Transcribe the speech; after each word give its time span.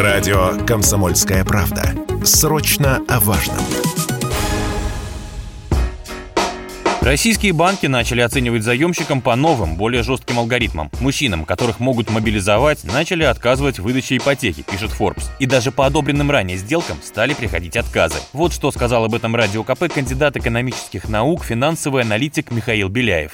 Радио 0.00 0.56
«Комсомольская 0.66 1.44
правда». 1.44 1.94
Срочно 2.24 3.02
о 3.06 3.20
важном. 3.20 3.58
Российские 7.02 7.52
банки 7.52 7.84
начали 7.84 8.22
оценивать 8.22 8.62
заемщикам 8.62 9.20
по 9.20 9.36
новым, 9.36 9.76
более 9.76 10.02
жестким 10.02 10.38
алгоритмам. 10.38 10.90
Мужчинам, 11.00 11.44
которых 11.44 11.80
могут 11.80 12.08
мобилизовать, 12.08 12.82
начали 12.84 13.24
отказывать 13.24 13.78
в 13.78 13.82
выдаче 13.82 14.16
ипотеки, 14.16 14.62
пишет 14.62 14.90
Forbes. 14.98 15.24
И 15.38 15.44
даже 15.44 15.70
по 15.70 15.84
одобренным 15.84 16.30
ранее 16.30 16.56
сделкам 16.56 16.96
стали 17.02 17.34
приходить 17.34 17.76
отказы. 17.76 18.16
Вот 18.32 18.54
что 18.54 18.70
сказал 18.70 19.04
об 19.04 19.14
этом 19.14 19.36
Радио 19.36 19.64
КП 19.64 19.92
кандидат 19.92 20.34
экономических 20.34 21.10
наук, 21.10 21.44
финансовый 21.44 22.04
аналитик 22.04 22.50
Михаил 22.50 22.88
Беляев 22.88 23.32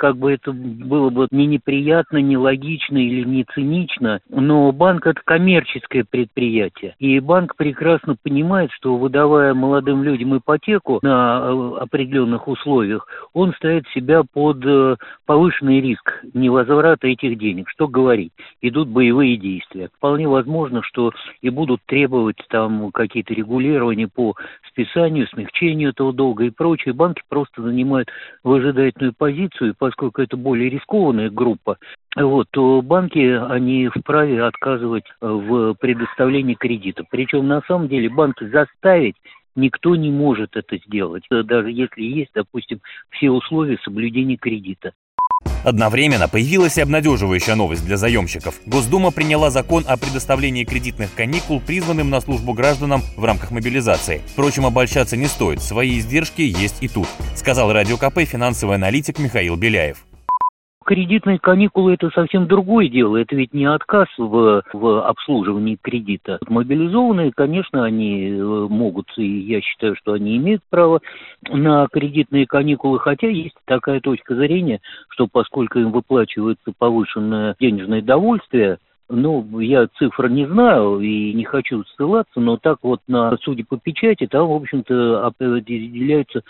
как 0.00 0.16
бы 0.16 0.32
это 0.32 0.50
было 0.52 1.10
бы 1.10 1.28
не 1.30 1.46
неприятно, 1.46 2.16
не 2.16 2.38
логично 2.38 2.96
или 2.96 3.22
не 3.22 3.44
цинично, 3.52 4.20
но 4.30 4.72
банк 4.72 5.06
это 5.06 5.20
коммерческое 5.22 6.06
предприятие. 6.08 6.94
И 6.98 7.20
банк 7.20 7.54
прекрасно 7.54 8.16
понимает, 8.20 8.70
что 8.72 8.96
выдавая 8.96 9.52
молодым 9.52 10.02
людям 10.02 10.38
ипотеку 10.38 11.00
на 11.02 11.42
э, 11.42 11.82
определенных 11.82 12.48
условиях, 12.48 13.06
он 13.34 13.52
ставит 13.52 13.86
себя 13.88 14.22
под 14.22 14.64
э, 14.64 14.96
повышенный 15.26 15.82
риск 15.82 16.24
невозврата 16.32 17.06
этих 17.06 17.36
денег. 17.36 17.68
Что 17.68 17.86
говорить? 17.86 18.32
Идут 18.62 18.88
боевые 18.88 19.36
действия. 19.36 19.90
Вполне 19.98 20.26
возможно, 20.26 20.82
что 20.82 21.12
и 21.42 21.50
будут 21.50 21.82
требовать 21.84 22.38
там 22.48 22.90
какие-то 22.90 23.34
регулирования 23.34 24.08
по 24.08 24.34
списанию, 24.70 25.26
смягчению 25.26 25.90
этого 25.90 26.14
долга 26.14 26.44
и 26.44 26.50
прочее. 26.50 26.94
Банки 26.94 27.20
просто 27.28 27.60
занимают 27.60 28.08
выжидательную 28.42 29.12
позицию, 29.12 29.74
по 29.78 29.89
поскольку 29.90 30.22
это 30.22 30.36
более 30.36 30.70
рискованная 30.70 31.30
группа, 31.30 31.76
вот, 32.16 32.46
то 32.52 32.80
банки, 32.80 33.18
они 33.18 33.88
вправе 33.88 34.44
отказывать 34.44 35.04
в 35.20 35.74
предоставлении 35.74 36.54
кредита. 36.54 37.04
Причем 37.10 37.48
на 37.48 37.60
самом 37.66 37.88
деле 37.88 38.08
банки 38.08 38.44
заставить 38.48 39.16
никто 39.56 39.96
не 39.96 40.12
может 40.12 40.56
это 40.56 40.78
сделать, 40.86 41.24
даже 41.28 41.72
если 41.72 42.02
есть, 42.02 42.30
допустим, 42.34 42.80
все 43.10 43.30
условия 43.30 43.78
соблюдения 43.82 44.36
кредита. 44.36 44.92
Одновременно 45.64 46.28
появилась 46.28 46.78
и 46.78 46.80
обнадеживающая 46.80 47.54
новость 47.54 47.84
для 47.84 47.96
заемщиков. 47.96 48.60
Госдума 48.66 49.10
приняла 49.10 49.50
закон 49.50 49.84
о 49.86 49.96
предоставлении 49.96 50.64
кредитных 50.64 51.14
каникул 51.14 51.60
призванным 51.60 52.10
на 52.10 52.20
службу 52.20 52.52
гражданам 52.52 53.02
в 53.16 53.24
рамках 53.24 53.50
мобилизации. 53.50 54.22
Впрочем, 54.32 54.66
обольщаться 54.66 55.16
не 55.16 55.26
стоит, 55.26 55.62
свои 55.62 55.98
издержки 55.98 56.42
есть 56.42 56.76
и 56.80 56.88
тут, 56.88 57.08
сказал 57.36 57.72
Радио 57.72 57.96
КП 57.96 58.20
финансовый 58.20 58.76
аналитик 58.76 59.18
Михаил 59.18 59.56
Беляев 59.56 59.98
кредитные 60.90 61.38
каникулы 61.38 61.94
это 61.94 62.10
совсем 62.10 62.48
другое 62.48 62.88
дело. 62.88 63.16
Это 63.16 63.36
ведь 63.36 63.54
не 63.54 63.64
отказ 63.64 64.08
в, 64.18 64.64
в 64.72 65.06
обслуживании 65.06 65.78
кредита. 65.80 66.40
Мобилизованные, 66.48 67.30
конечно, 67.30 67.84
они 67.84 68.30
э, 68.30 68.42
могут, 68.68 69.06
и 69.16 69.24
я 69.24 69.60
считаю, 69.60 69.94
что 69.94 70.14
они 70.14 70.36
имеют 70.36 70.62
право 70.68 71.00
на 71.48 71.86
кредитные 71.86 72.44
каникулы, 72.44 72.98
хотя 72.98 73.28
есть 73.28 73.54
такая 73.66 74.00
точка 74.00 74.34
зрения, 74.34 74.80
что 75.10 75.28
поскольку 75.30 75.78
им 75.78 75.92
выплачивается 75.92 76.72
повышенное 76.76 77.54
денежное 77.60 78.02
довольствие, 78.02 78.78
ну, 79.08 79.60
я 79.60 79.86
цифр 79.96 80.28
не 80.28 80.46
знаю 80.46 80.98
и 80.98 81.32
не 81.34 81.44
хочу 81.44 81.84
ссылаться, 81.84 82.40
но 82.40 82.56
так 82.56 82.78
вот, 82.82 82.98
на, 83.06 83.36
судя 83.42 83.64
по 83.64 83.78
печати, 83.78 84.26
там, 84.26 84.48
в 84.48 84.54
общем-то, 84.54 85.24
определяются 85.24 86.42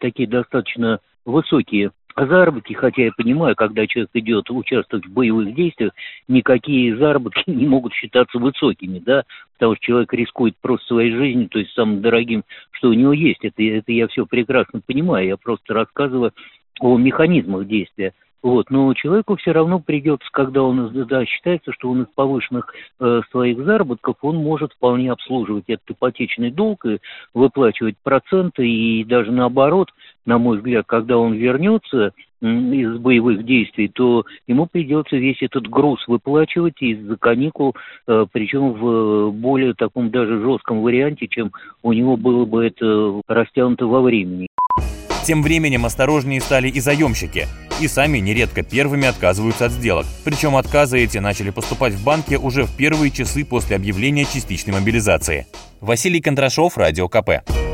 такие 0.00 0.28
достаточно 0.28 0.98
высокие 1.24 1.92
заработки, 2.16 2.72
хотя 2.72 3.02
я 3.02 3.12
понимаю, 3.16 3.54
когда 3.56 3.86
человек 3.86 4.10
идет 4.14 4.50
участвовать 4.50 5.06
в 5.06 5.12
боевых 5.12 5.54
действиях, 5.54 5.92
никакие 6.28 6.96
заработки 6.96 7.44
не 7.50 7.66
могут 7.66 7.92
считаться 7.94 8.38
высокими, 8.38 8.98
да, 8.98 9.24
потому 9.54 9.76
что 9.76 9.84
человек 9.84 10.12
рискует 10.12 10.54
просто 10.60 10.86
своей 10.86 11.12
жизнью, 11.12 11.48
то 11.48 11.58
есть 11.58 11.72
самым 11.72 12.00
дорогим, 12.00 12.44
что 12.72 12.88
у 12.88 12.94
него 12.94 13.12
есть. 13.12 13.44
Это, 13.44 13.62
это 13.62 13.92
я 13.92 14.08
все 14.08 14.26
прекрасно 14.26 14.80
понимаю, 14.84 15.26
я 15.26 15.36
просто 15.36 15.74
рассказываю 15.74 16.32
о 16.80 16.96
механизмах 16.96 17.66
действия 17.66 18.14
вот, 18.42 18.70
но 18.70 18.92
человеку 18.94 19.36
все 19.36 19.52
равно 19.52 19.80
придется, 19.80 20.28
когда 20.32 20.62
он 20.62 20.90
да, 21.06 21.26
считается, 21.26 21.72
что 21.72 21.90
он 21.90 22.02
из 22.02 22.08
повышенных 22.14 22.72
э, 22.98 23.20
своих 23.30 23.58
заработков, 23.62 24.16
он 24.22 24.36
может 24.36 24.72
вполне 24.72 25.12
обслуживать 25.12 25.64
этот 25.68 25.90
ипотечный 25.90 26.50
долг 26.50 26.86
и 26.86 26.98
выплачивать 27.34 27.96
проценты, 28.02 28.66
и 28.66 29.04
даже 29.04 29.30
наоборот, 29.30 29.90
на 30.24 30.38
мой 30.38 30.56
взгляд, 30.56 30.86
когда 30.86 31.18
он 31.18 31.34
вернется 31.34 32.12
из 32.40 32.96
боевых 32.96 33.44
действий, 33.44 33.88
то 33.88 34.24
ему 34.46 34.66
придется 34.66 35.16
весь 35.16 35.42
этот 35.42 35.68
груз 35.68 36.08
выплачивать 36.08 36.80
из-за 36.80 37.16
каникул, 37.18 37.76
э, 38.06 38.24
причем 38.32 38.72
в 38.72 39.32
более 39.32 39.74
таком 39.74 40.10
даже 40.10 40.40
жестком 40.40 40.80
варианте, 40.80 41.26
чем 41.28 41.52
у 41.82 41.92
него 41.92 42.16
было 42.16 42.46
бы 42.46 42.64
это 42.64 43.20
растянуто 43.28 43.86
во 43.86 44.00
времени. 44.00 44.46
Тем 45.24 45.42
временем 45.42 45.84
осторожнее 45.84 46.40
стали 46.40 46.68
и 46.68 46.80
заемщики. 46.80 47.44
И 47.80 47.88
сами 47.88 48.18
нередко 48.18 48.62
первыми 48.62 49.06
отказываются 49.06 49.66
от 49.66 49.72
сделок. 49.72 50.06
Причем 50.22 50.54
отказы 50.56 50.98
эти 50.98 51.16
начали 51.16 51.48
поступать 51.48 51.94
в 51.94 52.04
банке 52.04 52.36
уже 52.36 52.64
в 52.64 52.76
первые 52.76 53.10
часы 53.10 53.42
после 53.42 53.76
объявления 53.76 54.26
частичной 54.26 54.74
мобилизации. 54.74 55.46
Василий 55.80 56.20
Кондрашов, 56.20 56.76
Радио 56.76 57.08
КП. 57.08 57.69